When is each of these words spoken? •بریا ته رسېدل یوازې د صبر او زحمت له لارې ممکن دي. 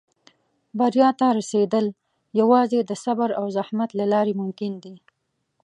•بریا 0.79 1.09
ته 1.19 1.27
رسېدل 1.37 1.85
یوازې 2.39 2.79
د 2.83 2.91
صبر 3.03 3.29
او 3.39 3.45
زحمت 3.57 3.89
له 3.99 4.05
لارې 4.13 4.33
ممکن 4.41 4.71
دي. 4.83 4.95